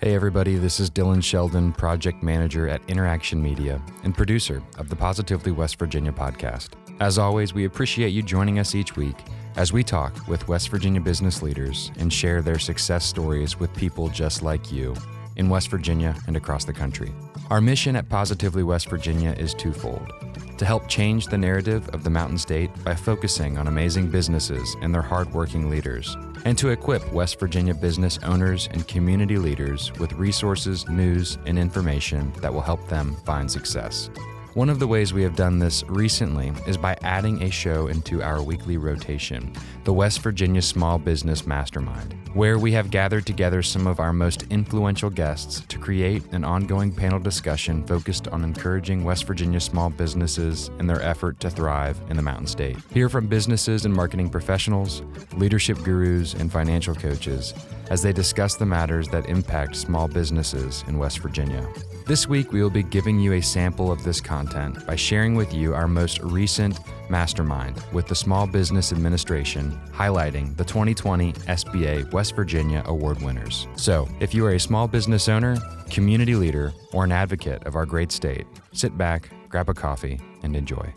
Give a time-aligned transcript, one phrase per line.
[0.00, 4.94] Hey, everybody, this is Dylan Sheldon, project manager at Interaction Media and producer of the
[4.94, 6.74] Positively West Virginia podcast.
[7.00, 9.16] As always, we appreciate you joining us each week
[9.56, 14.08] as we talk with West Virginia business leaders and share their success stories with people
[14.08, 14.94] just like you
[15.34, 17.12] in West Virginia and across the country.
[17.50, 20.12] Our mission at Positively West Virginia is twofold
[20.58, 24.94] to help change the narrative of the Mountain State by focusing on amazing businesses and
[24.94, 26.16] their hardworking leaders
[26.48, 32.32] and to equip West Virginia business owners and community leaders with resources, news, and information
[32.40, 34.08] that will help them find success.
[34.54, 38.22] One of the ways we have done this recently is by adding a show into
[38.22, 39.52] our weekly rotation,
[39.84, 44.44] the West Virginia Small Business Mastermind, where we have gathered together some of our most
[44.50, 50.70] influential guests to create an ongoing panel discussion focused on encouraging West Virginia small businesses
[50.78, 52.78] in their effort to thrive in the Mountain State.
[52.90, 55.02] Hear from businesses and marketing professionals,
[55.34, 57.52] leadership gurus, and financial coaches
[57.90, 61.68] as they discuss the matters that impact small businesses in West Virginia.
[62.08, 65.52] This week, we will be giving you a sample of this content by sharing with
[65.52, 72.34] you our most recent mastermind with the Small Business Administration, highlighting the 2020 SBA West
[72.34, 73.68] Virginia Award winners.
[73.76, 75.58] So, if you are a small business owner,
[75.90, 80.56] community leader, or an advocate of our great state, sit back, grab a coffee, and
[80.56, 80.90] enjoy.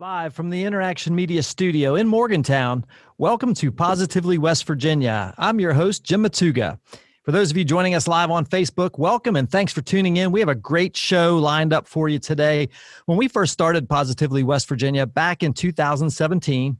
[0.00, 2.84] Live from the Interaction Media Studio in Morgantown,
[3.16, 5.32] welcome to Positively West Virginia.
[5.38, 6.80] I'm your host, Jim Matuga.
[7.24, 10.32] For those of you joining us live on Facebook, welcome and thanks for tuning in.
[10.32, 12.68] We have a great show lined up for you today.
[13.06, 16.76] When we first started Positively West Virginia back in 2017,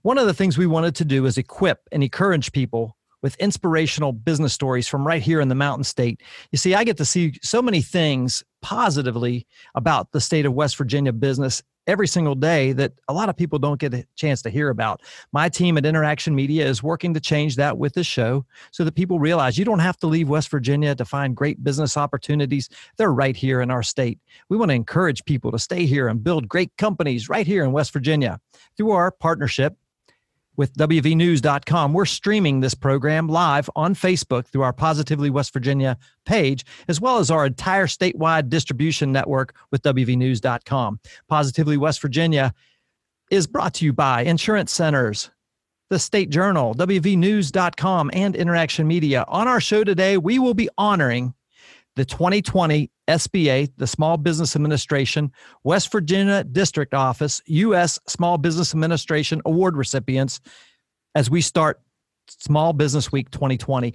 [0.00, 4.14] one of the things we wanted to do is equip and encourage people with inspirational
[4.14, 6.22] business stories from right here in the Mountain State.
[6.50, 10.78] You see, I get to see so many things positively about the state of West
[10.78, 14.50] Virginia business every single day that a lot of people don't get a chance to
[14.50, 15.02] hear about.
[15.32, 18.94] My team at Interaction Media is working to change that with this show so that
[18.94, 22.68] people realize you don't have to leave West Virginia to find great business opportunities.
[22.96, 24.18] They're right here in our state.
[24.48, 27.72] We want to encourage people to stay here and build great companies right here in
[27.72, 28.40] West Virginia
[28.76, 29.76] through our partnership
[30.56, 31.92] with WVNews.com.
[31.92, 35.96] We're streaming this program live on Facebook through our Positively West Virginia
[36.26, 41.00] page, as well as our entire statewide distribution network with WVNews.com.
[41.28, 42.52] Positively West Virginia
[43.30, 45.30] is brought to you by Insurance Centers,
[45.88, 49.24] the State Journal, WVNews.com, and Interaction Media.
[49.28, 51.34] On our show today, we will be honoring
[51.96, 55.32] the 2020 SBA, the Small Business Administration,
[55.64, 57.98] West Virginia District Office, U.S.
[58.06, 60.40] Small Business Administration Award recipients
[61.14, 61.80] as we start
[62.28, 63.94] Small Business Week 2020.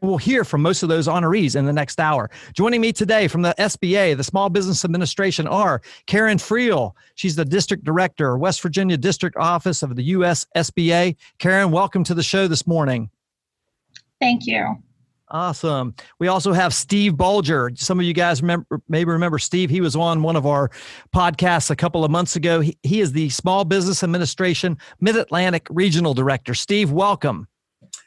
[0.00, 2.30] we'll hear from most of those honorees in the next hour.
[2.52, 6.92] Joining me today from the SBA, the Small Business Administration, are Karen Friel.
[7.14, 10.46] She's the District Director, West Virginia District Office of the U.S.
[10.56, 11.16] SBA.
[11.38, 13.10] Karen, welcome to the show this morning.
[14.20, 14.82] Thank you.
[15.30, 15.94] Awesome.
[16.18, 17.70] We also have Steve Bulger.
[17.74, 19.68] Some of you guys remember, maybe remember Steve.
[19.68, 20.70] He was on one of our
[21.14, 22.60] podcasts a couple of months ago.
[22.60, 26.54] He, he is the Small Business Administration Mid Atlantic Regional Director.
[26.54, 27.46] Steve, welcome.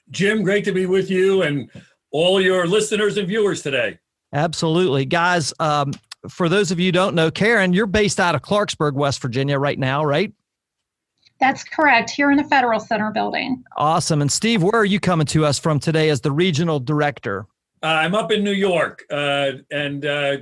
[0.09, 1.69] Jim, great to be with you and
[2.11, 3.99] all your listeners and viewers today.
[4.33, 5.05] Absolutely.
[5.05, 5.93] Guys, um,
[6.29, 9.77] for those of you don't know, Karen, you're based out of Clarksburg, West Virginia right
[9.77, 10.33] now, right?
[11.41, 13.63] That's correct, here in the Federal Center building.
[13.75, 14.21] Awesome.
[14.21, 17.47] And Steve, where are you coming to us from today as the regional director?
[17.81, 20.37] Uh, I'm up in New York, uh, and uh,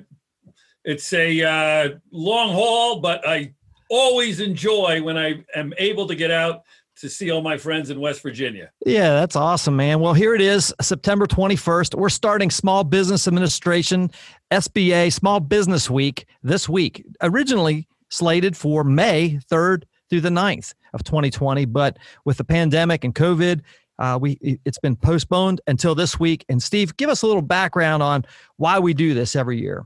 [0.83, 3.53] it's a uh, long haul, but I
[3.89, 6.63] always enjoy when I am able to get out
[6.97, 8.69] to see all my friends in West Virginia.
[8.85, 10.01] Yeah, that's awesome, man.
[10.01, 11.95] Well, here it is, September 21st.
[11.95, 14.11] We're starting Small Business Administration,
[14.51, 21.03] SBA Small Business Week this week, originally slated for May 3rd through the 9th of
[21.03, 21.65] 2020.
[21.65, 23.61] But with the pandemic and COVID,
[23.99, 26.45] uh, we it's been postponed until this week.
[26.49, 28.25] And Steve, give us a little background on
[28.57, 29.85] why we do this every year.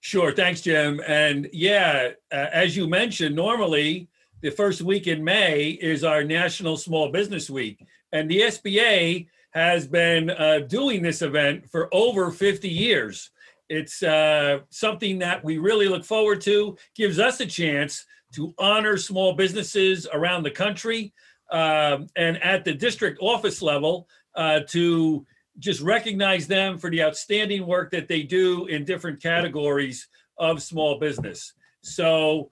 [0.00, 1.00] Sure, thanks, Jim.
[1.06, 4.08] And yeah, uh, as you mentioned, normally
[4.40, 9.86] the first week in May is our National Small Business Week, and the SBA has
[9.86, 13.30] been uh, doing this event for over 50 years.
[13.70, 16.76] It's uh, something that we really look forward to.
[16.96, 21.12] Gives us a chance to honor small businesses around the country
[21.52, 25.24] um, and at the district office level uh, to
[25.60, 30.98] just recognize them for the outstanding work that they do in different categories of small
[30.98, 31.52] business.
[31.82, 32.50] So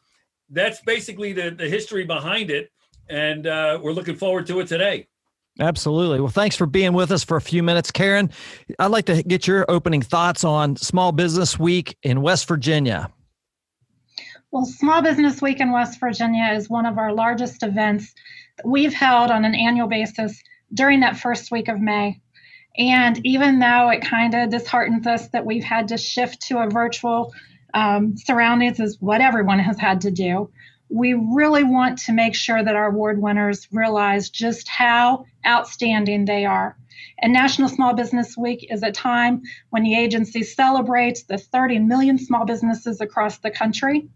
[0.50, 2.70] that's basically the, the history behind it.
[3.08, 5.08] And uh, we're looking forward to it today.
[5.60, 6.20] Absolutely.
[6.20, 7.90] Well, thanks for being with us for a few minutes.
[7.90, 8.30] Karen,
[8.78, 13.10] I'd like to get your opening thoughts on Small Business Week in West Virginia.
[14.52, 18.14] Well, Small Business Week in West Virginia is one of our largest events
[18.56, 20.40] that we've held on an annual basis
[20.72, 22.20] during that first week of May.
[22.78, 26.70] And even though it kind of disheartens us that we've had to shift to a
[26.70, 27.34] virtual
[27.74, 30.50] um, surroundings, is what everyone has had to do,
[30.90, 36.44] we really want to make sure that our award winners realize just how outstanding they
[36.44, 36.76] are.
[37.20, 42.18] And National Small Business Week is a time when the agency celebrates the 30 million
[42.18, 44.08] small businesses across the country.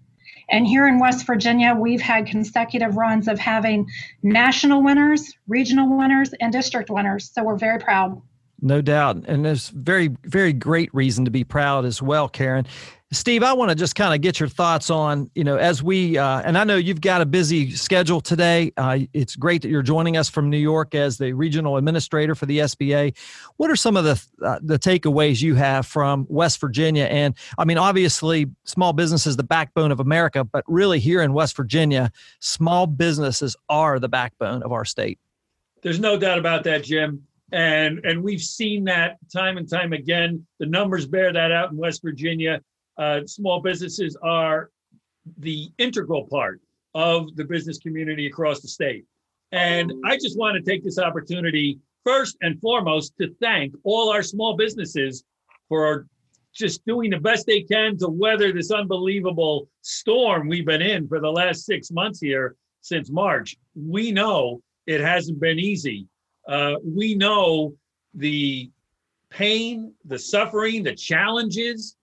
[0.48, 3.88] And here in West Virginia, we've had consecutive runs of having
[4.22, 7.30] national winners, regional winners, and district winners.
[7.32, 8.20] So we're very proud.
[8.60, 9.24] No doubt.
[9.26, 12.66] And there's very, very great reason to be proud as well, Karen.
[13.12, 16.16] Steve, I want to just kind of get your thoughts on, you know, as we,
[16.16, 18.72] uh, and I know you've got a busy schedule today.
[18.78, 22.46] Uh, it's great that you're joining us from New York as the regional administrator for
[22.46, 23.14] the SBA.
[23.58, 27.04] What are some of the uh, the takeaways you have from West Virginia?
[27.04, 31.34] And I mean, obviously, small business is the backbone of America, but really here in
[31.34, 32.10] West Virginia,
[32.40, 35.18] small businesses are the backbone of our state.
[35.82, 37.24] There's no doubt about that, Jim.
[37.52, 40.46] And and we've seen that time and time again.
[40.60, 42.62] The numbers bear that out in West Virginia
[42.98, 44.70] uh, small businesses are
[45.38, 46.60] the integral part
[46.94, 49.04] of the business community across the state.
[49.52, 54.22] And I just want to take this opportunity, first and foremost, to thank all our
[54.22, 55.24] small businesses
[55.68, 56.06] for
[56.54, 61.20] just doing the best they can to weather this unbelievable storm we've been in for
[61.20, 63.56] the last six months here since March.
[63.74, 66.06] We know it hasn't been easy.
[66.46, 67.74] Uh, we know
[68.14, 68.70] the
[69.30, 71.96] pain, the suffering, the challenges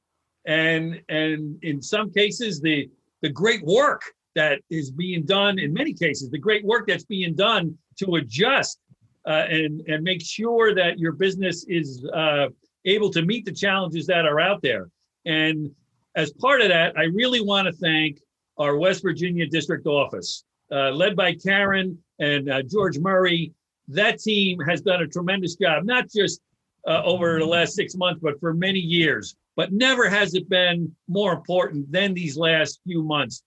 [0.45, 2.89] and and in some cases the
[3.21, 4.01] the great work
[4.35, 8.79] that is being done in many cases the great work that's being done to adjust
[9.27, 12.47] uh, and and make sure that your business is uh,
[12.85, 14.89] able to meet the challenges that are out there.
[15.25, 15.69] And
[16.15, 18.19] as part of that i really want to thank
[18.57, 23.51] our west virginia district office uh, led by karen and uh, george murray.
[23.87, 26.41] That team has done a tremendous job not just
[26.87, 30.89] uh, over the last six months but for many years but never has it been
[31.09, 33.43] more important than these last few months.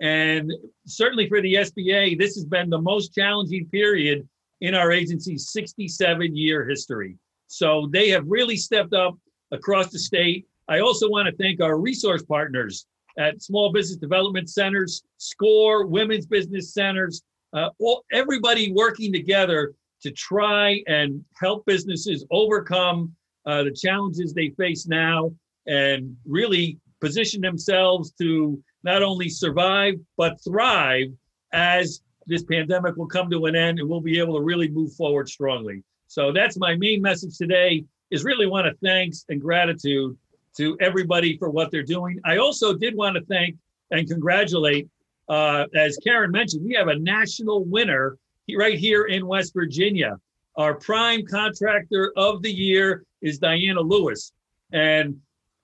[0.00, 0.52] And
[0.88, 4.28] certainly for the SBA, this has been the most challenging period
[4.60, 7.16] in our agency's 67 year history.
[7.46, 9.16] So they have really stepped up
[9.52, 10.48] across the state.
[10.66, 12.84] I also want to thank our resource partners
[13.16, 17.22] at Small Business Development Centers, SCORE, Women's Business Centers,
[17.52, 23.14] uh, all, everybody working together to try and help businesses overcome
[23.46, 25.30] uh, the challenges they face now
[25.66, 31.08] and really position themselves to not only survive but thrive
[31.52, 34.92] as this pandemic will come to an end and we'll be able to really move
[34.94, 35.82] forward strongly.
[36.06, 40.16] So that's my main message today is really want to thanks and gratitude
[40.56, 42.20] to everybody for what they're doing.
[42.24, 43.56] I also did want to thank
[43.90, 44.88] and congratulate,
[45.28, 48.16] uh, as Karen mentioned, we have a national winner
[48.56, 50.18] right here in West Virginia.
[50.56, 54.32] Our prime contractor of the year is Diana Lewis.
[54.72, 55.16] And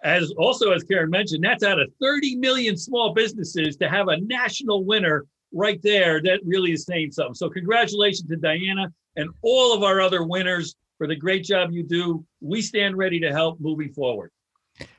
[0.05, 4.21] as also as Karen mentioned, that's out of 30 million small businesses to have a
[4.21, 6.23] national winner right there.
[6.23, 7.35] That really is saying something.
[7.35, 11.83] So congratulations to Diana and all of our other winners for the great job you
[11.83, 12.25] do.
[12.41, 14.31] We stand ready to help moving forward.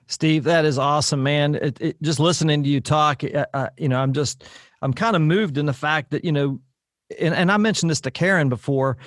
[0.08, 1.56] Steve, that is awesome, man.
[1.56, 4.44] It, it, just listening to you talk, uh, uh you know, I'm just,
[4.82, 6.60] I'm kind of moved in the fact that, you know,
[7.20, 8.98] and, and I mentioned this to Karen before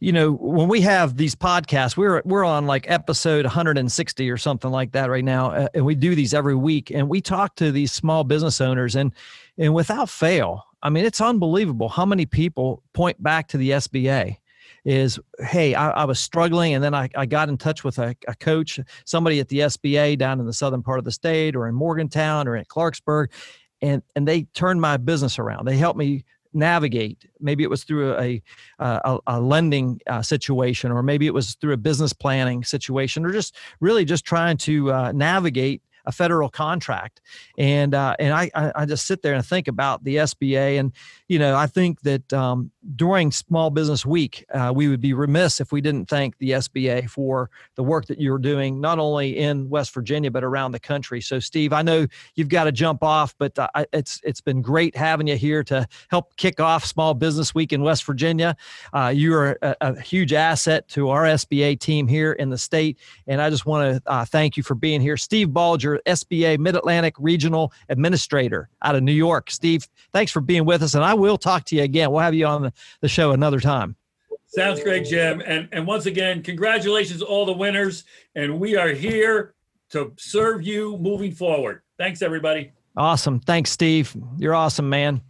[0.00, 4.70] you know when we have these podcasts we're we're on like episode 160 or something
[4.70, 7.72] like that right now uh, and we do these every week and we talk to
[7.72, 9.12] these small business owners and
[9.56, 14.36] and without fail i mean it's unbelievable how many people point back to the sba
[14.84, 18.14] is hey i, I was struggling and then I, I got in touch with a,
[18.28, 21.66] a coach somebody at the sba down in the southern part of the state or
[21.66, 23.28] in morgantown or in clarksburg
[23.80, 25.66] and and they turned my business around.
[25.66, 26.24] They helped me
[26.58, 27.24] navigate.
[27.40, 28.42] Maybe it was through a
[28.78, 33.32] a, a lending uh, situation, or maybe it was through a business planning situation, or
[33.32, 37.20] just really just trying to uh, navigate a federal contract.
[37.56, 40.92] And uh, and I, I just sit there and think about the SBA, and
[41.28, 45.60] you know I think that um, during Small Business Week uh, we would be remiss
[45.60, 49.68] if we didn't thank the SBA for the work that you're doing, not only in
[49.68, 51.20] West Virginia but around the country.
[51.20, 54.96] So Steve, I know you've got to jump off, but uh, it's it's been great
[54.96, 58.56] having you here to help kick off Small Business Week in West Virginia.
[58.92, 62.98] Uh, you are a, a, huge asset to our SBA team here in the state,
[63.26, 66.76] and I just want to uh, thank you for being here, Steve Bulger SBA Mid
[66.76, 69.50] Atlantic Regional Administrator out of New York.
[69.50, 72.10] Steve, thanks for being with us, and I will talk to you again.
[72.10, 73.96] We'll have you on the show another time.
[74.46, 75.42] Sounds great, Jim.
[75.44, 78.04] And and once again, congratulations all the winners.
[78.34, 79.54] And we are here
[79.90, 81.82] to serve you moving forward.
[81.98, 82.72] Thanks, everybody.
[82.96, 83.40] Awesome.
[83.40, 84.16] Thanks, Steve.
[84.38, 85.20] You're awesome, man.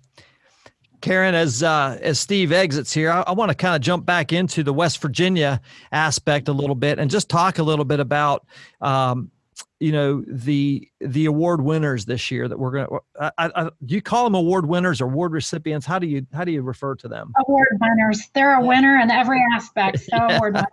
[1.00, 4.32] Karen, as uh, as Steve exits here, I, I want to kind of jump back
[4.32, 5.60] into the West Virginia
[5.92, 8.46] aspect a little bit and just talk a little bit about
[8.80, 9.30] um,
[9.80, 13.94] you know the the award winners this year that we're going to I, I, do
[13.94, 15.86] you call them award winners or award recipients?
[15.86, 17.32] How do you how do you refer to them?
[17.46, 18.28] Award winners.
[18.34, 20.00] They're a winner in every aspect.
[20.00, 20.64] So yeah.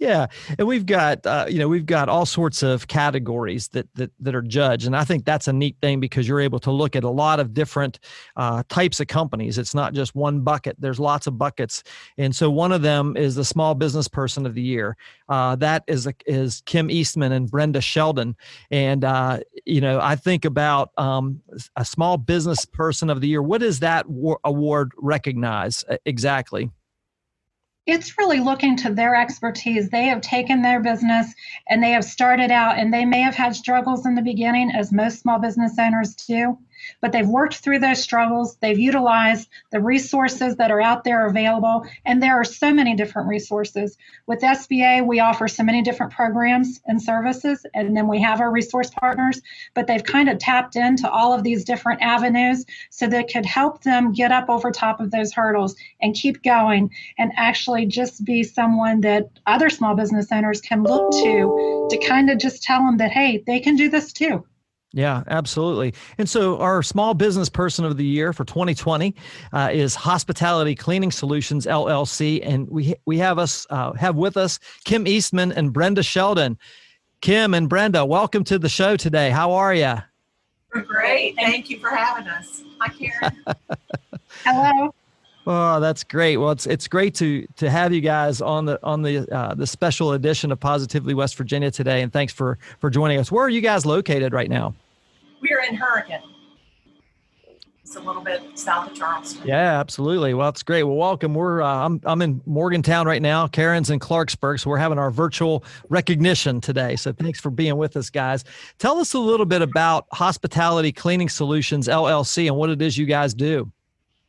[0.00, 0.28] Yeah,
[0.58, 4.34] and we've got uh, you know we've got all sorts of categories that that that
[4.34, 7.04] are judged, and I think that's a neat thing because you're able to look at
[7.04, 8.00] a lot of different
[8.34, 9.58] uh, types of companies.
[9.58, 10.76] It's not just one bucket.
[10.78, 11.82] There's lots of buckets,
[12.16, 14.96] and so one of them is the Small Business Person of the Year.
[15.28, 18.36] Uh, that is a, is Kim Eastman and Brenda Sheldon,
[18.70, 21.42] and uh, you know I think about um,
[21.76, 23.42] a Small Business Person of the Year.
[23.42, 24.06] What does that
[24.44, 26.70] award recognize exactly?
[27.90, 29.90] It's really looking to their expertise.
[29.90, 31.34] They have taken their business
[31.68, 34.92] and they have started out, and they may have had struggles in the beginning, as
[34.92, 36.58] most small business owners do
[37.00, 38.56] but they've worked through those struggles.
[38.56, 43.28] They've utilized the resources that are out there available, and there are so many different
[43.28, 43.96] resources.
[44.26, 48.50] With SBA, we offer so many different programs and services, and then we have our
[48.50, 49.40] resource partners,
[49.74, 53.82] but they've kind of tapped into all of these different avenues so that could help
[53.82, 58.42] them get up over top of those hurdles and keep going and actually just be
[58.42, 62.96] someone that other small business owners can look to to kind of just tell them
[62.98, 64.44] that, hey, they can do this too.
[64.92, 65.94] Yeah, absolutely.
[66.18, 69.14] And so, our small business person of the year for 2020
[69.52, 74.58] uh, is Hospitality Cleaning Solutions LLC, and we we have us uh, have with us
[74.84, 76.58] Kim Eastman and Brenda Sheldon.
[77.20, 79.30] Kim and Brenda, welcome to the show today.
[79.30, 79.94] How are you?
[80.74, 81.36] We're great.
[81.36, 82.62] Thank you for having us.
[82.80, 83.44] Hi, Karen.
[84.44, 84.94] Hello.
[85.52, 86.36] Oh, that's great.
[86.36, 89.66] Well, it's it's great to to have you guys on the on the uh, the
[89.66, 93.32] special edition of Positively West Virginia today, and thanks for for joining us.
[93.32, 94.76] Where are you guys located right now?
[95.42, 96.20] We're in Hurricane.
[97.82, 99.44] It's a little bit south of Charleston.
[99.44, 100.34] Yeah, absolutely.
[100.34, 100.84] Well, it's great.
[100.84, 101.34] Well, welcome.
[101.34, 103.48] We're uh, I'm I'm in Morgantown right now.
[103.48, 106.94] Karen's in Clarksburg, so we're having our virtual recognition today.
[106.94, 108.44] So thanks for being with us, guys.
[108.78, 113.06] Tell us a little bit about Hospitality Cleaning Solutions LLC and what it is you
[113.06, 113.68] guys do.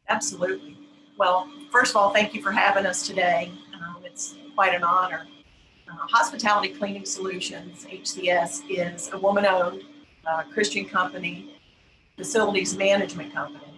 [0.10, 0.81] Absolutely.
[1.22, 3.52] Well, first of all, thank you for having us today.
[3.76, 5.28] Um, it's quite an honor.
[5.88, 9.84] Uh, Hospitality Cleaning Solutions, HCS, is a woman owned
[10.26, 11.60] uh, Christian company,
[12.18, 13.72] facilities management company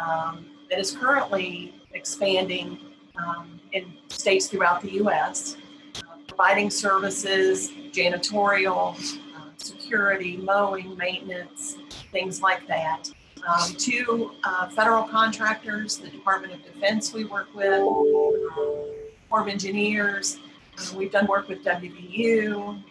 [0.00, 2.78] um, that is currently expanding
[3.16, 5.56] um, in states throughout the U.S.,
[5.96, 8.94] uh, providing services, janitorial,
[9.36, 11.76] uh, security, mowing, maintenance,
[12.12, 13.10] things like that.
[13.46, 18.90] Um, two uh, federal contractors, the Department of Defense we work with, um,
[19.28, 20.38] Corps of Engineers.
[20.78, 22.82] Uh, we've done work with WVU,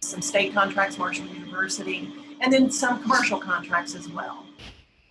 [0.00, 4.46] some state contracts, Marshall University, and then some commercial contracts as well.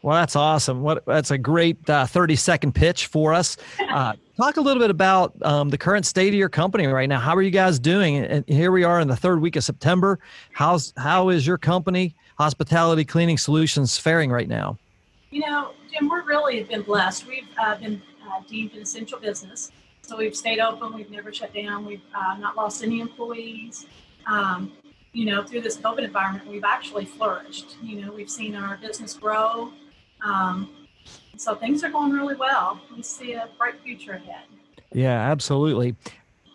[0.01, 0.81] Well, that's awesome.
[0.81, 3.57] What that's a great uh, thirty second pitch for us.
[3.88, 7.19] Uh, talk a little bit about um, the current state of your company right now.
[7.19, 8.17] How are you guys doing?
[8.17, 10.19] And here we are in the third week of September.
[10.51, 14.77] How's how is your company, Hospitality Cleaning Solutions, faring right now?
[15.32, 17.27] You know, Jim, we're really been blessed.
[17.27, 19.72] We've uh, been uh, deemed an essential business,
[20.03, 20.94] so we've stayed open.
[20.94, 21.86] We've never shut down.
[21.86, 23.88] We've uh, not lost any employees.
[24.27, 24.74] Um,
[25.13, 27.77] you know, through this COVID environment, we've actually flourished.
[27.82, 29.72] You know, we've seen our business grow.
[30.24, 30.70] Um,
[31.38, 32.79] so things are going really well.
[32.96, 34.46] We see a bright future ahead.
[34.94, 35.96] Yeah, absolutely.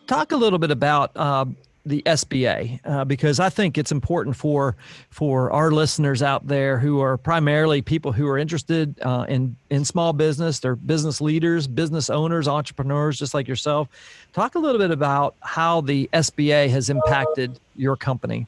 [0.06, 1.46] Talk a little bit about uh,
[1.84, 4.76] the SBA uh, because I think it's important for
[5.10, 9.84] for our listeners out there who are primarily people who are interested uh, in in
[9.84, 10.60] small business.
[10.60, 13.88] They're business leaders, business owners, entrepreneurs, just like yourself.
[14.32, 18.46] Talk a little bit about how the SBA has impacted your company.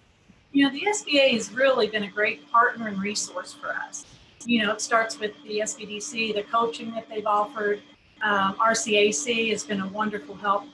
[0.53, 4.07] You know, the SBA has really been a great partner and resource for us.
[4.47, 7.83] You know, it starts with the SBDC, the coaching that they've offered.
[8.23, 10.65] Um, RCAC has been a wonderful help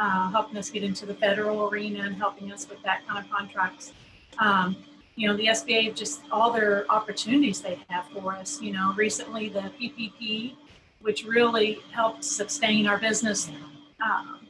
[0.00, 3.30] uh, helping us get into the federal arena and helping us with that kind of
[3.30, 3.92] contracts.
[4.38, 4.76] Um,
[5.14, 8.62] you know, the SBA, just all their opportunities they have for us.
[8.62, 10.54] You know, recently the PPP,
[11.02, 13.50] which really helped sustain our business
[14.02, 14.46] um,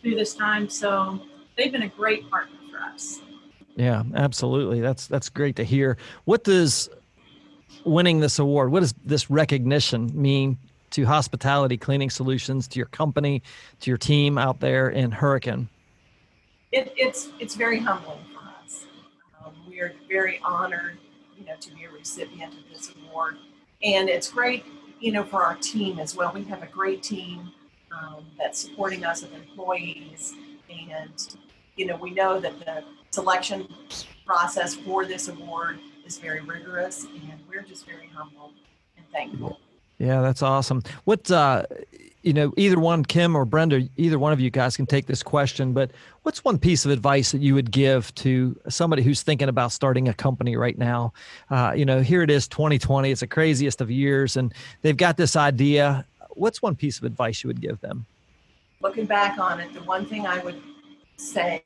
[0.00, 0.68] through this time.
[0.68, 1.20] So
[1.56, 3.20] they've been a great partner for us.
[3.74, 4.80] Yeah, absolutely.
[4.80, 5.96] That's that's great to hear.
[6.26, 6.88] What does
[7.84, 10.58] winning this award, what does this recognition mean
[10.92, 13.42] to hospitality cleaning solutions, to your company,
[13.80, 15.68] to your team out there in Hurricane?
[16.70, 18.86] It, it's it's very humbling for us.
[19.44, 20.98] Um, we are very honored,
[21.38, 23.36] you know, to be a recipient of this award,
[23.82, 24.64] and it's great,
[25.00, 26.32] you know, for our team as well.
[26.32, 27.52] We have a great team
[27.90, 30.34] um, that's supporting us of employees,
[30.70, 31.36] and
[31.76, 33.68] you know, we know that the selection
[34.24, 38.52] process for this award is very rigorous, and we're just very humble
[38.96, 39.58] and thankful.
[40.02, 40.82] Yeah, that's awesome.
[41.04, 41.62] What uh,
[42.22, 45.22] you know, either one, Kim or Brenda, either one of you guys can take this
[45.22, 45.92] question, but
[46.22, 50.08] what's one piece of advice that you would give to somebody who's thinking about starting
[50.08, 51.12] a company right now?
[51.50, 55.16] Uh, you know, here it is 2020, it's the craziest of years, and they've got
[55.16, 56.04] this idea.
[56.30, 58.04] What's one piece of advice you would give them?
[58.80, 60.60] Looking back on it, the one thing I would
[61.16, 61.64] say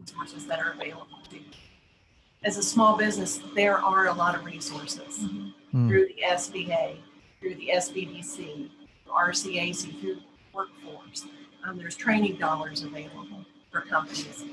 [0.00, 1.44] resources that are available to you.
[2.42, 5.50] As a small business, there are a lot of resources mm-hmm.
[5.74, 6.96] Through the SBA,
[7.40, 8.70] through the SBDC,
[9.08, 10.18] RCAC, through
[10.54, 11.26] workforce.
[11.66, 14.44] Um, there's training dollars available for companies.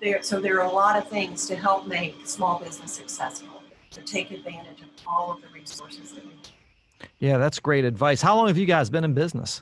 [0.00, 3.62] There, so there are a lot of things to help make small business successful.
[3.90, 7.08] To take advantage of all of the resources that we have.
[7.18, 8.22] Yeah, that's great advice.
[8.22, 9.60] How long have you guys been in business?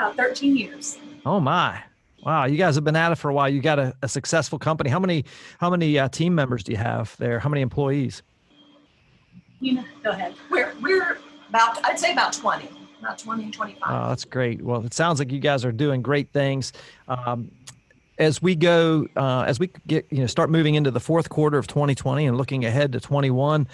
[0.00, 0.96] Uh, 13 years.
[1.26, 1.82] Oh my!
[2.22, 3.48] Wow, you guys have been at it for a while.
[3.48, 4.90] You got a, a successful company.
[4.90, 5.24] How many
[5.58, 7.40] how many uh, team members do you have there?
[7.40, 8.22] How many employees?
[9.62, 10.34] You know, go ahead.
[10.50, 12.68] We're we're about I'd say about 20.
[13.00, 13.82] About 20 25.
[13.88, 14.60] Oh, that's great.
[14.60, 16.72] Well, it sounds like you guys are doing great things.
[17.08, 17.50] Um,
[18.18, 21.58] as we go, uh, as we get, you know, start moving into the fourth quarter
[21.58, 23.66] of 2020 and looking ahead to 21,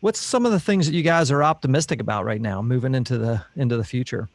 [0.00, 3.18] what's some of the things that you guys are optimistic about right now, moving into
[3.18, 4.28] the into the future?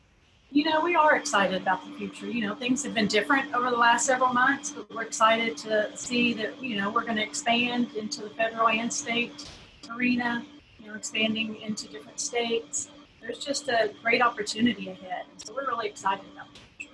[0.51, 2.27] you know, we are excited about the future.
[2.27, 5.89] You know, things have been different over the last several months, but we're excited to
[5.97, 9.49] see that, you know, we're going to expand into the federal and state
[9.89, 10.45] arena,
[10.83, 12.89] you know, expanding into different states.
[13.21, 15.25] There's just a great opportunity ahead.
[15.37, 16.93] So we're really excited about the future.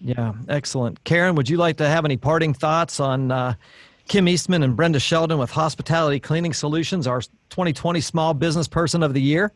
[0.00, 1.02] Yeah, excellent.
[1.04, 3.54] Karen, would you like to have any parting thoughts on uh,
[4.08, 7.20] Kim Eastman and Brenda Sheldon with Hospitality Cleaning Solutions, our
[7.50, 9.52] 2020 Small Business Person of the Year?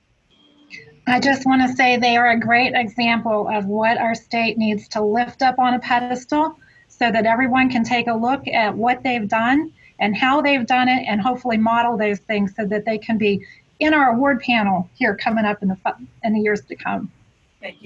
[1.06, 4.86] I just want to say they are a great example of what our state needs
[4.88, 9.02] to lift up on a pedestal so that everyone can take a look at what
[9.02, 12.98] they've done and how they've done it and hopefully model those things so that they
[12.98, 13.44] can be
[13.82, 15.76] in our award panel here coming up in the
[16.22, 17.10] in the years to come.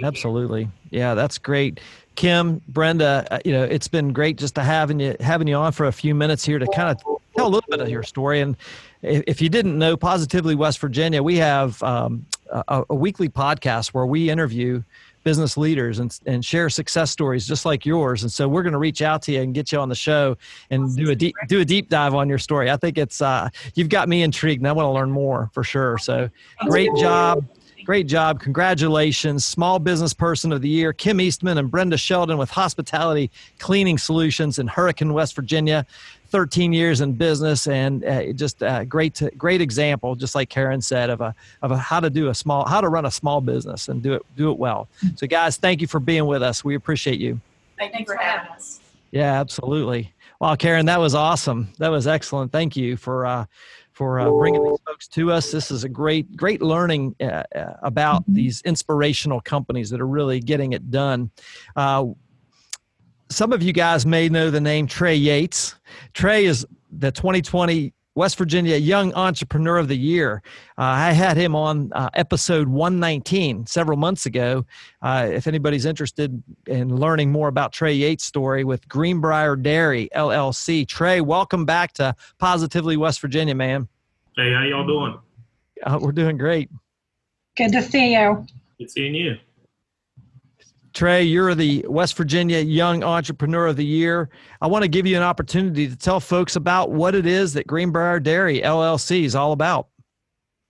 [0.03, 0.69] Absolutely.
[0.91, 1.81] Yeah, that's great.
[2.15, 5.73] Kim, Brenda, uh, you know, it's been great just to having you having you on
[5.73, 7.03] for a few minutes here to kind of
[7.35, 8.41] tell a little bit of your story.
[8.41, 8.57] And
[9.03, 14.07] if you didn't know, Positively West Virginia, we have um, a, a, weekly podcast where
[14.07, 14.83] we interview
[15.27, 18.23] business leaders and, and share success stories just like yours.
[18.23, 20.37] And so we're going to reach out to you and get you on the show
[20.71, 22.71] and do a deep do a deep dive on your story.
[22.71, 25.65] I think it's uh, you've got me intrigued and I want to learn more for
[25.65, 25.99] sure.
[25.99, 26.31] So
[26.69, 27.45] great job.
[27.87, 28.41] Great job.
[28.41, 29.47] Congratulations.
[29.47, 34.59] Small Business Person of the Year, Kim Eastman and Brenda Sheldon with Hospitality Cleaning Solutions
[34.59, 35.87] in Hurricane, West Virginia.
[36.31, 40.83] 13 years in business and uh, just a great to, great example just like Karen
[40.83, 43.41] said of a of a, how to do a small how to run a small
[43.41, 44.89] business and do it do it well.
[45.15, 46.65] So guys, thank you for being with us.
[46.65, 47.41] We appreciate you.
[47.79, 48.81] Thank you for having us.
[49.13, 50.13] Yeah, absolutely.
[50.41, 51.73] Wow, Karen, that was awesome.
[51.79, 52.51] That was excellent.
[52.51, 53.47] Thank you for uh,
[53.97, 55.51] for uh, bringing these folks to us.
[55.51, 58.35] This is a great, great learning uh, uh about mm-hmm.
[58.35, 61.31] these inspirational companies that are really getting it done.
[61.75, 62.05] Uh,
[63.31, 65.77] some of you guys may know the name Trey Yates.
[66.13, 70.43] Trey is the 2020 West Virginia Young Entrepreneur of the Year.
[70.79, 74.65] Uh, I had him on uh, episode 119 several months ago.
[75.03, 80.89] Uh, if anybody's interested in learning more about Trey Yates' story with Greenbrier Dairy LLC,
[80.89, 83.87] Trey, welcome back to Positively West Virginia, man.
[84.35, 85.19] Hey, how y'all doing?
[85.83, 86.71] Uh, we're doing great.
[87.59, 88.47] Good to see you.
[88.79, 89.37] Good seeing you.
[90.97, 94.31] Trey, you're the West Virginia Young Entrepreneur of the Year.
[94.63, 97.67] I want to give you an opportunity to tell folks about what it is that
[97.67, 99.89] Greenbrier Dairy LLC is all about.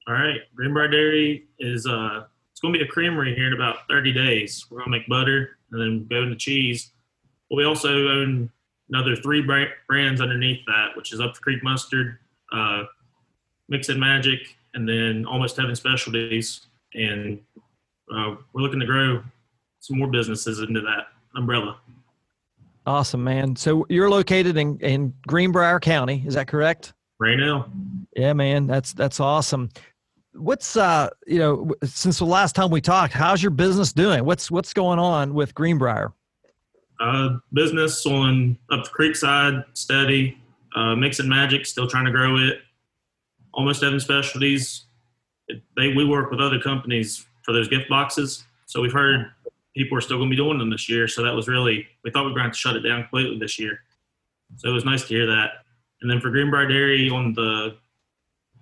[0.09, 3.89] All right, Greenbrier Dairy is uh, it's going to be a creamery here in about
[3.89, 4.67] 30 days.
[4.69, 6.91] We're going to make butter and then go into cheese.
[7.49, 8.51] But we also own
[8.89, 9.47] another three
[9.87, 12.19] brands underneath that, which is Up Creek Mustard,
[12.53, 12.83] uh,
[13.69, 14.41] Mix and Magic,
[14.75, 16.67] and then Almost Heaven Specialties.
[16.95, 17.41] And
[18.13, 19.23] uh, we're looking to grow
[19.81, 21.79] some more businesses into that umbrella.
[22.87, 23.57] Awesome, man.
[23.57, 26.93] So you're located in, in Greenbrier County, is that correct?
[27.19, 27.71] Right now.
[28.15, 28.67] Yeah, man.
[28.67, 29.71] That's that's awesome.
[30.35, 34.25] What's uh you know since the last time we talked, how's your business doing?
[34.25, 36.13] What's what's going on with Greenbrier?
[37.01, 40.39] Uh, business on up the creek side, steady.
[40.75, 42.61] Uh, Mix and Magic, still trying to grow it.
[43.55, 44.85] Almost Heaven Specialties.
[45.49, 49.31] They we work with other companies for those gift boxes, so we've heard
[49.77, 51.07] people are still going to be doing them this year.
[51.07, 53.59] So that was really, we thought we were going to shut it down completely this
[53.59, 53.81] year.
[54.57, 55.51] So it was nice to hear that.
[56.01, 57.77] And then for Greenbrier Dairy on the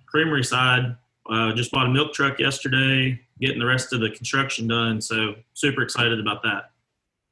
[0.05, 0.95] creamery side,
[1.29, 4.99] uh, just bought a milk truck yesterday, getting the rest of the construction done.
[5.01, 6.71] So super excited about that.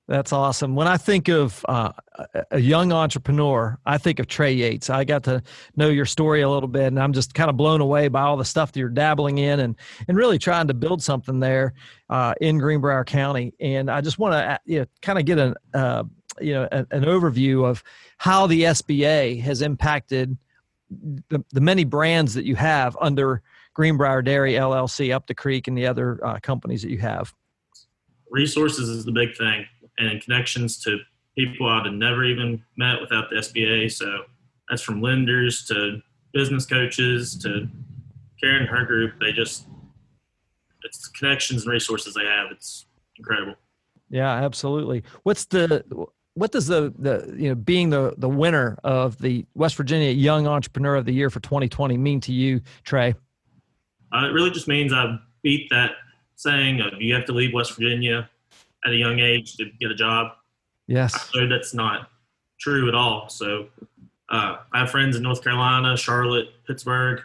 [0.07, 0.75] That's awesome.
[0.75, 1.93] When I think of uh,
[2.51, 4.89] a, young entrepreneur, I think of Trey Yates.
[4.89, 5.41] I got to
[5.77, 8.35] know your story a little bit, and I'm just kind of blown away by all
[8.35, 9.77] the stuff that you're dabbling in, and
[10.09, 11.73] and really trying to build something there
[12.09, 13.53] uh, in Greenbrier County.
[13.61, 16.03] And I just want to uh, you know, kind of get an uh,
[16.41, 17.81] you know an, an overview of
[18.17, 20.37] how the SBA has impacted
[21.29, 23.41] the, the many brands that you have under
[23.73, 27.33] Greenbrier Dairy LLC, Up the Creek, and the other uh, companies that you have.
[28.29, 29.65] Resources is the big thing,
[29.97, 30.99] and connections to
[31.37, 33.91] people I'd have never even met without the SBA.
[33.91, 34.23] So
[34.69, 36.01] that's from lenders to
[36.33, 37.67] business coaches to
[38.39, 39.13] Karen and her group.
[39.19, 39.67] They just
[40.83, 42.51] it's connections and resources they have.
[42.51, 42.85] It's
[43.17, 43.55] incredible.
[44.09, 45.03] Yeah, absolutely.
[45.23, 45.83] What's the
[46.35, 50.47] what does the the you know being the the winner of the West Virginia Young
[50.47, 53.15] Entrepreneur of the Year for 2020 mean to you, Trey?
[54.11, 55.91] Uh, it really just means I beat that
[56.35, 58.29] saying of you have to leave West Virginia
[58.85, 60.33] at a young age to get a job.
[60.87, 61.29] Yes.
[61.31, 62.09] So that's not
[62.59, 63.29] true at all.
[63.29, 63.67] So
[64.29, 67.21] uh, I have friends in North Carolina, Charlotte, Pittsburgh.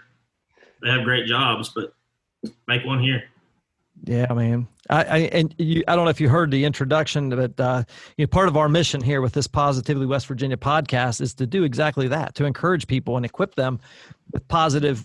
[0.82, 1.92] They have great jobs, but
[2.66, 3.24] make one here.
[4.04, 4.68] Yeah, man.
[4.90, 7.82] I, I and you, I don't know if you heard the introduction, but uh,
[8.16, 11.46] you know, part of our mission here with this Positively West Virginia podcast is to
[11.46, 13.80] do exactly that, to encourage people and equip them
[14.32, 15.04] with positive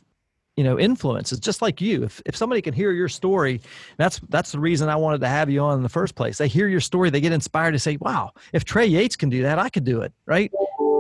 [0.56, 3.62] you know influences just like you if, if somebody can hear your story
[3.98, 6.48] that's that's the reason i wanted to have you on in the first place they
[6.48, 9.58] hear your story they get inspired to say wow if trey yates can do that
[9.58, 10.52] i could do it right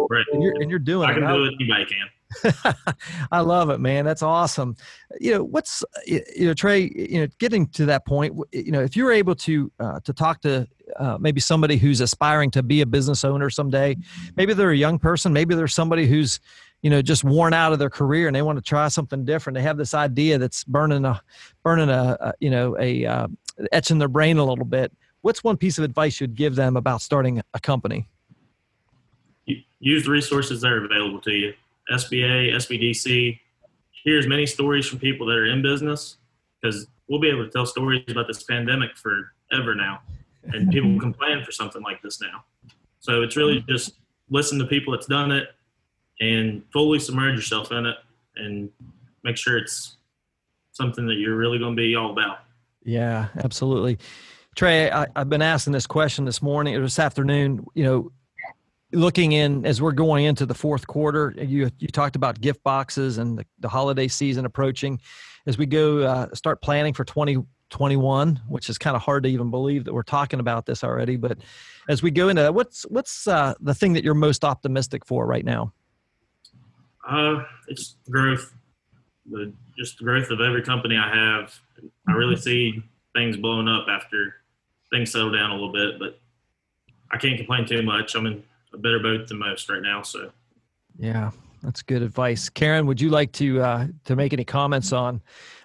[0.09, 2.09] right and you're, and you're doing i can it do it anybody can
[3.31, 4.05] I love it, man.
[4.05, 4.75] That's awesome.
[5.19, 6.91] You know, what's you know, Trey.
[6.95, 8.35] You know, getting to that point.
[8.51, 12.51] You know, if you're able to uh, to talk to uh, maybe somebody who's aspiring
[12.51, 13.95] to be a business owner someday,
[14.35, 16.39] maybe they're a young person, maybe they're somebody who's
[16.83, 19.55] you know just worn out of their career and they want to try something different.
[19.55, 21.19] They have this idea that's burning a
[21.63, 23.27] burning a, a you know a uh,
[23.71, 24.91] etching their brain a little bit.
[25.21, 28.09] What's one piece of advice you'd give them about starting a company?
[29.79, 31.53] Use the resources that are available to you.
[31.91, 33.39] Sba sbdc
[33.91, 36.17] hear as many stories from people that are in business
[36.61, 40.01] because we'll be able to tell stories about this pandemic forever now
[40.43, 42.43] and people can plan for something like this now.
[42.99, 43.95] So it's really just
[44.29, 45.47] listen to people that's done it
[46.19, 47.97] and fully submerge yourself in it
[48.35, 48.69] and
[49.23, 49.97] make sure it's
[50.71, 52.39] something that you're really going to be all about.
[52.83, 53.99] Yeah, absolutely.
[54.55, 57.65] Trey, I, have been asking this question this morning or this afternoon.
[57.73, 58.11] You know,
[58.91, 63.17] looking in as we're going into the fourth quarter, you you talked about gift boxes
[63.17, 64.99] and the, the holiday season approaching.
[65.47, 69.49] As we go uh, start planning for 2021, which is kind of hard to even
[69.49, 71.17] believe that we're talking about this already.
[71.17, 71.39] But
[71.89, 75.25] as we go into that, what's what's uh, the thing that you're most optimistic for
[75.25, 75.73] right now?
[77.07, 78.53] Uh, it's growth,
[79.29, 81.53] the just the growth of every company I have.
[82.07, 82.83] I really see
[83.15, 84.35] things blowing up after
[84.91, 86.19] things settle down a little bit, but
[87.11, 88.15] I can't complain too much.
[88.15, 90.01] I'm in a better boat than most right now.
[90.01, 90.31] So,
[90.97, 92.49] yeah, that's good advice.
[92.49, 95.21] Karen, would you like to uh, to make any comments on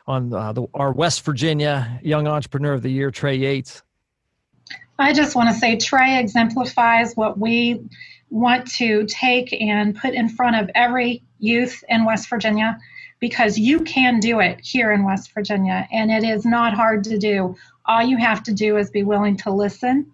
[0.07, 3.83] on uh, the, our West Virginia Young Entrepreneur of the Year, Trey Yates?
[4.99, 7.89] I just want to say Trey exemplifies what we
[8.31, 12.79] want to take and put in front of every youth in West Virginia
[13.21, 17.19] because you can do it here in West Virginia and it is not hard to
[17.19, 17.57] do.
[17.87, 20.13] All you have to do is be willing to listen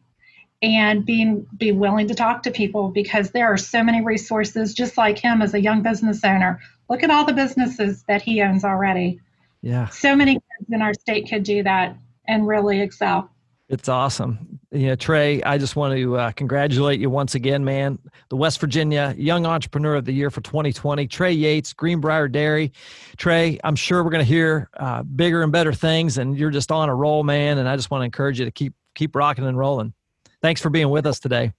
[0.63, 4.97] and being be willing to talk to people because there are so many resources just
[4.97, 6.61] like him as a young business owner.
[6.89, 9.21] Look at all the businesses that he owns already.
[9.61, 9.89] Yeah.
[9.89, 11.97] So many kids in our state could do that
[12.27, 13.31] and really excel.
[13.69, 14.54] It's awesome.
[14.75, 17.97] You know, Trey, I just want to uh, congratulate you once again, man.
[18.29, 22.73] The West Virginia Young Entrepreneur of the Year for 2020, Trey Yates, Greenbrier Dairy.
[23.17, 26.73] Trey, I'm sure we're going to hear uh, bigger and better things, and you're just
[26.73, 27.59] on a roll, man.
[27.59, 29.95] And I just want to encourage you to keep keep rocking and rolling.
[30.43, 31.53] Thanks for being with us today.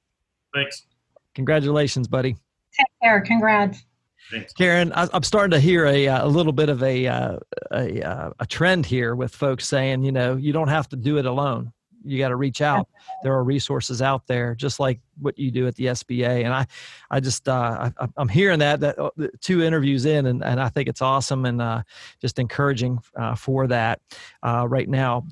[0.54, 0.86] Thanks.
[1.36, 2.36] Congratulations, buddy.
[2.78, 3.21] Take care.
[3.21, 3.82] Congrats.
[4.30, 4.51] Thanks.
[4.51, 7.38] Karen, I, am starting to hear a, uh, a little bit of a, uh,
[7.71, 11.17] a, uh, a trend here with folks saying, you know, you don't have to do
[11.17, 11.71] it alone
[12.05, 12.87] you got to reach out.
[13.23, 16.43] There are resources out there, just like what you do at the SBA.
[16.43, 16.67] And I,
[17.09, 19.09] I just, uh, I, am hearing that that uh,
[19.41, 21.83] two interviews in, and, and I think it's awesome and uh,
[22.21, 24.01] just encouraging uh, for that
[24.43, 25.25] uh, right now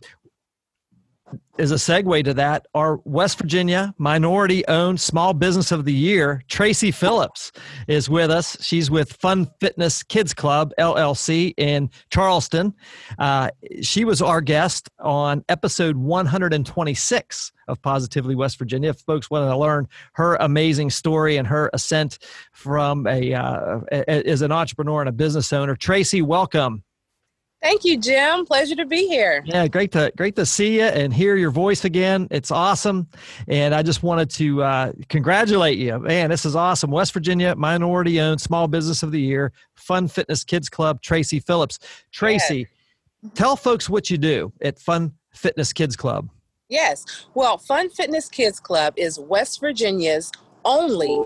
[1.60, 6.42] as a segue to that, our West Virginia minority owned small business of the year,
[6.48, 7.52] Tracy Phillips,
[7.88, 8.58] is with us.
[8.62, 12.74] She's with Fun Fitness Kids Club, LLC, in Charleston.
[13.20, 13.50] Uh,
[13.82, 18.90] she was our guest on episode 126 of Positively West Virginia.
[18.90, 22.18] If folks want to learn her amazing story and her ascent
[22.52, 26.84] from a uh, as an entrepreneur and a business owner, Tracy, welcome.
[27.64, 28.46] Thank you, Jim.
[28.46, 29.42] Pleasure to be here.
[29.46, 32.28] Yeah, great to great to see you and hear your voice again.
[32.30, 33.08] It's awesome,
[33.48, 35.98] and I just wanted to uh, congratulate you.
[35.98, 36.92] Man, this is awesome.
[36.92, 41.02] West Virginia minority owned small business of the year, Fun Fitness Kids Club.
[41.02, 41.80] Tracy Phillips.
[42.12, 42.68] Tracy,
[43.24, 43.32] yes.
[43.34, 46.28] tell folks what you do at Fun Fitness Kids Club.
[46.68, 47.06] Yes.
[47.34, 50.34] Well, Fun Fitness Kids Club is West Virginia's
[50.66, 51.18] only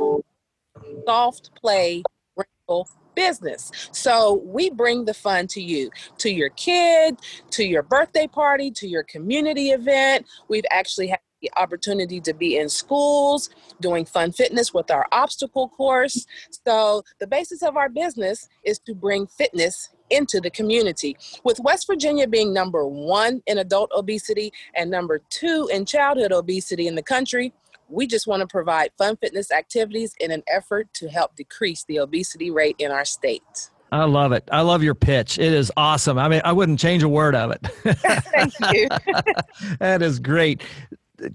[1.03, 2.03] soft play
[2.35, 3.71] rental business.
[3.91, 8.87] So we bring the fun to you, to your kid, to your birthday party, to
[8.87, 10.27] your community event.
[10.47, 13.49] We've actually had the opportunity to be in schools
[13.81, 16.25] doing fun fitness with our obstacle course.
[16.65, 21.17] So the basis of our business is to bring fitness into the community.
[21.43, 26.87] With West Virginia being number one in adult obesity and number two in childhood obesity
[26.87, 27.53] in the country,
[27.89, 31.99] we just want to provide fun fitness activities in an effort to help decrease the
[31.99, 33.69] obesity rate in our state.
[33.91, 34.47] I love it.
[34.51, 35.39] I love your pitch.
[35.39, 36.17] It is awesome.
[36.17, 37.61] I mean, I wouldn't change a word of it.
[38.31, 38.89] Thank you.
[39.79, 40.61] that is great.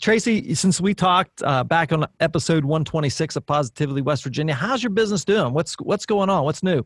[0.00, 4.90] Tracy, since we talked uh, back on episode 126 of Positively West Virginia, how's your
[4.90, 5.52] business doing?
[5.54, 6.44] What's what's going on?
[6.44, 6.84] What's new?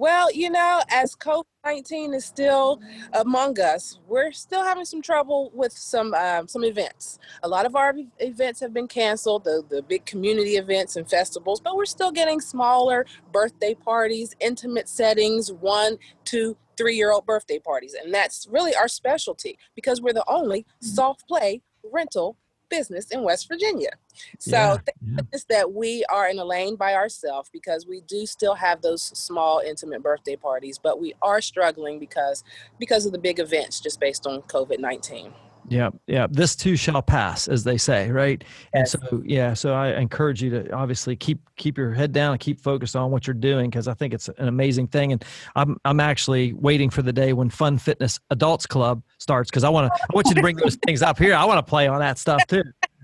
[0.00, 2.80] Well, you know, as COVID 19 is still
[3.12, 7.18] among us, we're still having some trouble with some um, some events.
[7.42, 11.60] A lot of our events have been canceled, the, the big community events and festivals,
[11.60, 17.58] but we're still getting smaller birthday parties, intimate settings, one, two, three year old birthday
[17.58, 17.92] parties.
[17.92, 20.86] And that's really our specialty because we're the only mm-hmm.
[20.86, 21.60] soft play
[21.92, 22.38] rental
[22.70, 23.90] business in West Virginia.
[24.38, 25.38] So yeah, yeah.
[25.48, 29.60] that we are in a lane by ourselves because we do still have those small
[29.64, 32.44] intimate birthday parties, but we are struggling because
[32.78, 35.32] because of the big events just based on COVID nineteen.
[35.68, 36.26] Yeah, yeah.
[36.30, 38.42] This too shall pass, as they say, right?
[38.74, 38.94] Yes.
[38.94, 39.54] And so, yeah.
[39.54, 43.10] So I encourage you to obviously keep keep your head down and keep focused on
[43.10, 45.12] what you're doing because I think it's an amazing thing.
[45.12, 45.24] And
[45.56, 49.68] I'm I'm actually waiting for the day when Fun Fitness Adults Club starts because I
[49.68, 51.34] want to I want you to bring those things up here.
[51.34, 52.62] I want to play on that stuff too.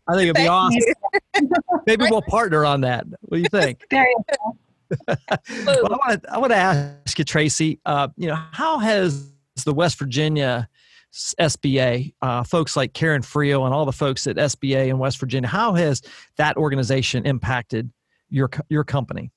[0.09, 0.81] I think it'd be awesome.
[1.87, 3.07] Maybe we'll partner on that.
[3.23, 3.85] What do you think?
[3.90, 4.59] There you go.
[5.66, 7.81] well, I want to I want to ask you, Tracy.
[7.85, 9.33] Uh, you know, how has
[9.64, 10.69] the West Virginia
[11.40, 15.48] SBA, uh, folks like Karen Friel and all the folks at SBA in West Virginia.
[15.48, 16.02] How has
[16.37, 17.90] that organization impacted
[18.29, 19.31] your your company?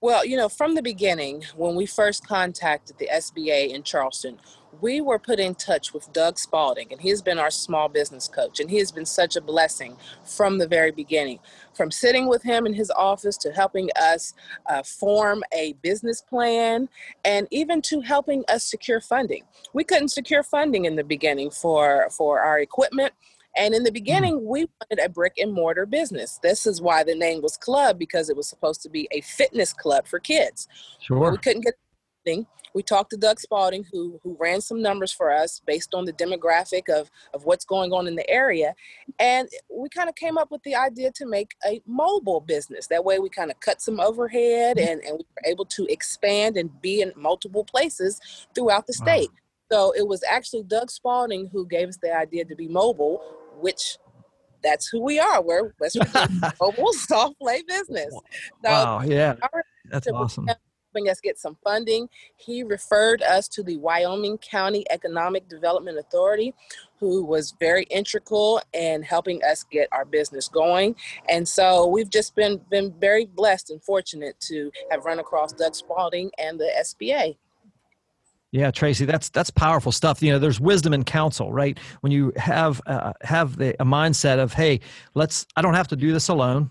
[0.00, 4.38] Well, you know, from the beginning, when we first contacted the SBA in Charleston,
[4.80, 8.60] we were put in touch with Doug Spalding, and he's been our small business coach,
[8.60, 11.38] and he has been such a blessing from the very beginning.
[11.74, 14.34] From sitting with him in his office to helping us
[14.68, 16.88] uh, form a business plan,
[17.24, 19.42] and even to helping us secure funding.
[19.72, 23.12] We couldn't secure funding in the beginning for for our equipment
[23.56, 23.94] and in the hmm.
[23.94, 26.38] beginning, we wanted a brick and mortar business.
[26.42, 29.72] This is why the name was Club because it was supposed to be a fitness
[29.72, 30.68] club for kids.
[31.00, 31.30] Sure.
[31.30, 31.74] we couldn't get
[32.26, 32.46] anything.
[32.74, 36.12] We talked to Doug Spalding, who who ran some numbers for us based on the
[36.12, 38.74] demographic of of what's going on in the area,
[39.18, 42.88] and we kind of came up with the idea to make a mobile business.
[42.88, 46.56] That way, we kind of cut some overhead, and and we were able to expand
[46.56, 48.20] and be in multiple places
[48.54, 49.30] throughout the state.
[49.30, 49.38] Wow.
[49.70, 53.22] So it was actually Doug Spalding who gave us the idea to be mobile
[53.60, 53.98] which
[54.64, 55.42] that's who we are.
[55.42, 58.10] We're West Virginia mobile soft play business.
[58.10, 58.20] So
[58.64, 59.36] wow, yeah,
[59.90, 60.48] that's awesome.
[60.94, 66.54] Helping us get some funding, he referred us to the Wyoming County Economic Development Authority,
[67.00, 70.94] who was very integral in helping us get our business going.
[71.28, 75.74] And so we've just been been very blessed and fortunate to have run across Doug
[75.74, 77.38] Spalding and the SBA.
[78.52, 80.22] Yeah, Tracy, that's that's powerful stuff.
[80.22, 81.76] You know, there's wisdom in counsel, right?
[82.02, 84.78] When you have uh, have the a mindset of, hey,
[85.14, 85.44] let's.
[85.56, 86.70] I don't have to do this alone.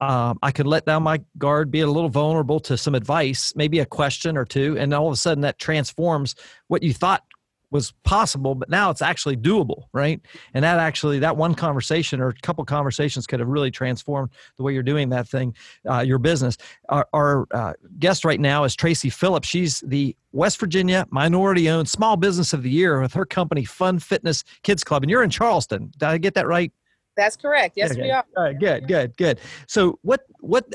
[0.00, 3.78] Um, I could let down my guard, be a little vulnerable to some advice, maybe
[3.78, 6.34] a question or two, and all of a sudden that transforms
[6.68, 7.22] what you thought
[7.70, 10.20] was possible, but now it's actually doable, right?
[10.54, 14.62] And that actually, that one conversation or a couple conversations could have really transformed the
[14.62, 15.54] way you're doing that thing,
[15.88, 16.56] uh, your business.
[16.88, 19.48] Our, our uh, guest right now is Tracy Phillips.
[19.48, 23.98] She's the West Virginia minority owned small business of the year with her company, Fun
[23.98, 25.02] Fitness Kids Club.
[25.02, 25.90] And you're in Charleston.
[25.98, 26.72] Did I get that right?
[27.16, 27.76] That's correct.
[27.76, 28.02] Yes, okay.
[28.02, 28.24] we are.
[28.36, 29.40] All right, good, good, good.
[29.66, 30.66] So, what what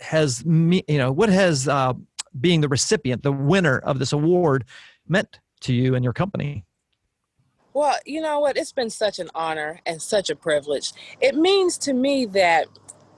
[0.00, 1.92] has me, you know, what has uh,
[2.40, 4.64] being the recipient, the winner of this award,
[5.06, 6.64] meant to you and your company?
[7.74, 8.56] Well, you know what?
[8.56, 10.92] It's been such an honor and such a privilege.
[11.20, 12.66] It means to me that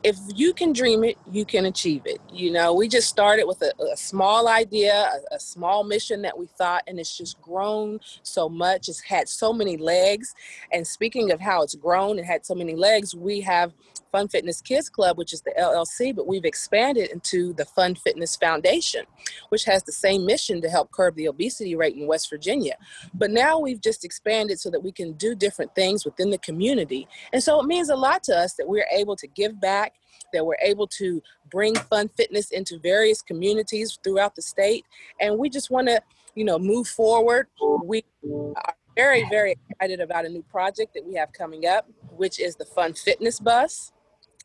[0.05, 2.21] if you can dream it, you can achieve it.
[2.31, 6.39] You know, we just started with a, a small idea, a, a, small mission that
[6.39, 8.91] we thought, and it's just grown so much.
[8.91, 10.35] It's had so many legs.
[10.73, 13.73] And speaking of how it's grown and had so many legs, we have
[14.15, 18.37] Fun Fitness Kids Club, which is the LLC, but we've expanded into the Fun Fitness
[18.37, 19.03] Foundation,
[19.49, 22.77] which has the same mission to help curb the obesity rate in West Virginia.
[23.13, 27.09] But now we've just expanded so that we can do different things within the community.
[27.33, 29.95] And so it means a lot to us that we're able to give back,
[30.33, 34.85] that we're able to bring fun fitness into various communities throughout the state.
[35.21, 36.01] And we just want to,
[36.37, 37.49] you know, move forward.
[37.85, 42.39] We are very, very excited about a new project that we have coming up, which
[42.39, 43.91] is the Fun Fitness Bus.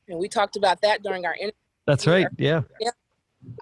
[0.10, 1.54] And we talked about that during our interview.
[1.86, 2.28] That's right.
[2.38, 2.62] Yeah.
[2.80, 2.92] Yeah.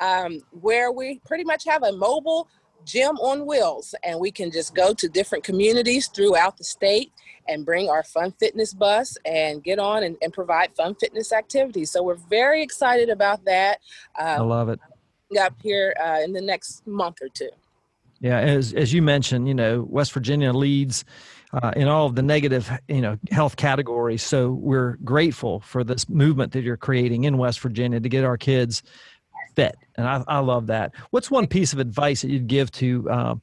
[0.02, 2.50] Um, where we pretty much have a mobile
[2.88, 7.12] gym on wheels and we can just go to different communities throughout the state
[7.48, 11.92] and bring our fun fitness bus and get on and, and provide fun fitness activities
[11.92, 13.80] so we're very excited about that
[14.18, 14.80] um, i love it
[15.40, 17.50] up here uh, in the next month or two
[18.22, 21.04] yeah as, as you mentioned you know west virginia leads
[21.54, 26.10] uh, in all of the negative you know health categories so we're grateful for this
[26.10, 28.84] movement that you're creating in west virginia to get our kids
[29.58, 29.76] fit.
[29.96, 30.94] And I, I love that.
[31.10, 33.36] What's one piece of advice that you'd give to uh,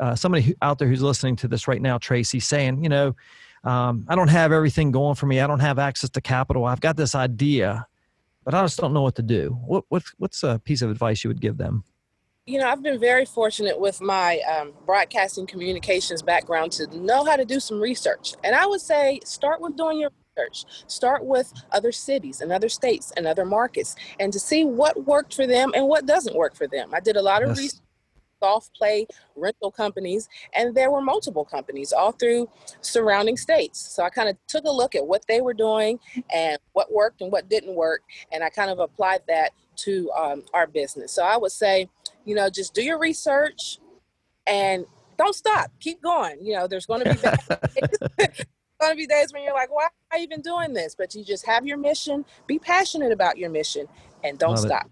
[0.00, 3.14] uh, somebody out there who's listening to this right now, Tracy, saying, you know,
[3.64, 5.38] um, I don't have everything going for me.
[5.38, 6.64] I don't have access to capital.
[6.64, 7.86] I've got this idea,
[8.42, 9.50] but I just don't know what to do.
[9.66, 11.84] What, what's, what's a piece of advice you would give them?
[12.46, 17.36] You know, I've been very fortunate with my um, broadcasting communications background to know how
[17.36, 18.34] to do some research.
[18.42, 20.64] And I would say start with doing your research.
[20.86, 25.34] Start with other cities and other states and other markets and to see what worked
[25.34, 26.94] for them and what doesn't work for them.
[26.94, 27.58] I did a lot of yes.
[27.58, 27.80] research
[28.42, 32.48] soft play rental companies, and there were multiple companies all through
[32.80, 33.78] surrounding states.
[33.78, 36.00] So I kind of took a look at what they were doing
[36.32, 39.50] and what worked and what didn't work, and I kind of applied that
[39.84, 41.12] to um, our business.
[41.12, 41.88] So I would say,
[42.24, 43.78] you know, just do your research
[44.46, 44.86] and
[45.18, 45.70] don't stop.
[45.80, 46.44] Keep going.
[46.44, 47.20] You know, there's going to be
[48.80, 50.94] going to be days when you're like, why am I even doing this?
[50.94, 53.86] But you just have your mission, be passionate about your mission,
[54.24, 54.86] and don't love stop.
[54.86, 54.90] It.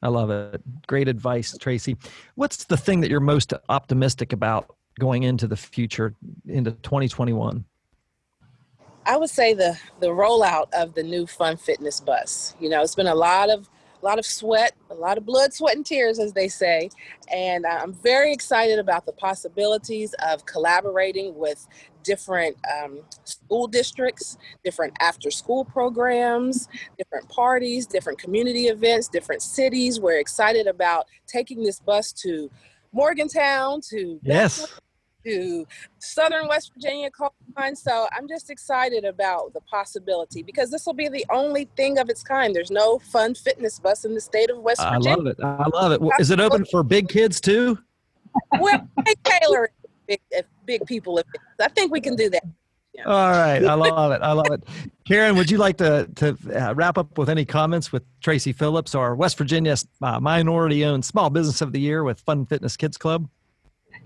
[0.00, 0.62] I love it.
[0.86, 1.96] Great advice, Tracy.
[2.36, 6.14] What's the thing that you're most optimistic about going into the future,
[6.46, 7.64] into 2021?
[9.06, 12.54] I would say the the rollout of the new Fun Fitness bus.
[12.60, 13.68] You know, it's been a lot of
[14.00, 16.90] a lot of sweat, a lot of blood, sweat, and tears, as they say.
[17.32, 21.66] And I'm very excited about the possibilities of collaborating with
[22.02, 30.00] different um, school districts, different after school programs, different parties, different community events, different cities.
[30.00, 32.50] We're excited about taking this bus to
[32.92, 34.80] Morgantown, to yes
[35.28, 35.66] to
[35.98, 37.76] southern West Virginia coastline.
[37.76, 42.08] So I'm just excited about the possibility because this will be the only thing of
[42.08, 42.54] its kind.
[42.54, 45.10] There's no fun fitness bus in the state of West Virginia.
[45.10, 45.36] I love it.
[45.42, 46.20] I love it.
[46.20, 47.78] Is it open for big kids too?
[48.60, 48.86] Well,
[49.24, 49.70] Taylor,
[50.06, 50.20] big,
[50.64, 51.20] big people.
[51.60, 52.44] I think we can do that.
[52.94, 53.04] Yeah.
[53.04, 54.22] All right, I love it.
[54.22, 54.64] I love it.
[55.06, 58.94] Karen, would you like to to uh, wrap up with any comments with Tracy Phillips,
[58.94, 63.28] our West Virginia uh, minority-owned small business of the year with Fun Fitness Kids Club?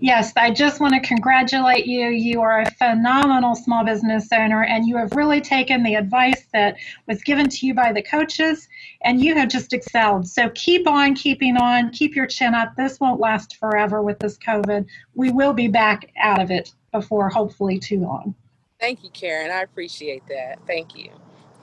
[0.03, 2.09] Yes, I just want to congratulate you.
[2.09, 6.75] You are a phenomenal small business owner, and you have really taken the advice that
[7.07, 8.67] was given to you by the coaches,
[9.05, 10.27] and you have just excelled.
[10.27, 12.75] So keep on keeping on, keep your chin up.
[12.75, 14.85] This won't last forever with this COVID.
[15.15, 18.35] We will be back out of it before hopefully too long.
[18.81, 19.51] Thank you, Karen.
[19.51, 20.59] I appreciate that.
[20.67, 21.11] Thank you.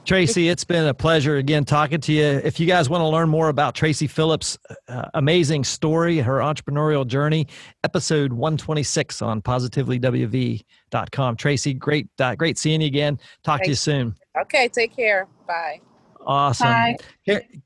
[0.05, 2.25] Tracy, it's been a pleasure again talking to you.
[2.25, 4.59] If you guys want to learn more about Tracy Phillips'
[4.89, 7.47] uh, amazing story, her entrepreneurial journey,
[7.85, 11.37] episode 126 on positivelywv.com.
[11.37, 13.19] Tracy, great, uh, great seeing you again.
[13.45, 13.67] Talk Thanks.
[13.67, 14.17] to you soon.
[14.41, 15.29] Okay, take care.
[15.47, 15.81] Bye.
[16.27, 16.97] Awesome, Bye.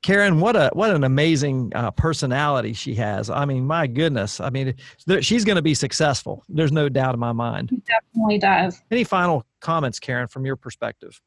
[0.01, 0.39] Karen.
[0.39, 3.29] What a what an amazing uh, personality she has.
[3.29, 4.39] I mean, my goodness.
[4.39, 4.75] I mean,
[5.19, 6.43] she's going to be successful.
[6.47, 7.69] There's no doubt in my mind.
[7.69, 8.81] She definitely does.
[8.91, 11.19] Any final comments, Karen, from your perspective?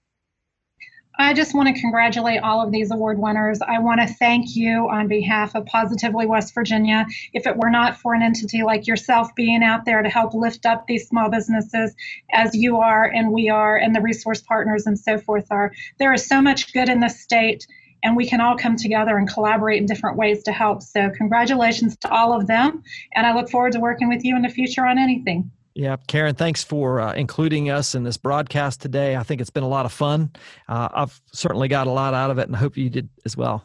[1.20, 3.58] I just want to congratulate all of these award winners.
[3.60, 7.06] I want to thank you on behalf of Positively West Virginia.
[7.32, 10.64] If it were not for an entity like yourself being out there to help lift
[10.64, 11.92] up these small businesses
[12.32, 16.12] as you are and we are, and the resource partners and so forth are, there
[16.12, 17.66] is so much good in this state
[18.04, 20.82] and we can all come together and collaborate in different ways to help.
[20.84, 24.42] So, congratulations to all of them, and I look forward to working with you in
[24.42, 25.50] the future on anything.
[25.78, 29.14] Yeah, Karen, thanks for uh, including us in this broadcast today.
[29.14, 30.32] I think it's been a lot of fun.
[30.68, 33.36] Uh, I've certainly got a lot out of it and I hope you did as
[33.36, 33.64] well.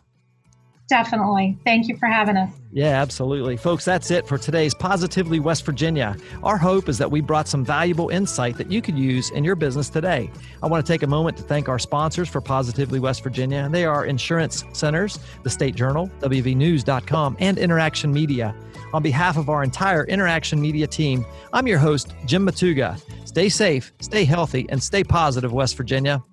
[0.88, 1.58] Definitely.
[1.66, 2.52] Thank you for having us.
[2.72, 3.58] Yeah, absolutely.
[3.58, 6.16] Folks, that's it for today's Positively West Virginia.
[6.44, 9.56] Our hope is that we brought some valuable insight that you could use in your
[9.56, 10.30] business today.
[10.62, 13.68] I want to take a moment to thank our sponsors for Positively West Virginia.
[13.72, 18.54] They are Insurance Centers, the State Journal, WVNews.com, and Interaction Media.
[18.94, 23.02] On behalf of our entire Interaction Media team, I'm your host, Jim Matuga.
[23.28, 26.24] Stay safe, stay healthy, and stay positive, West Virginia.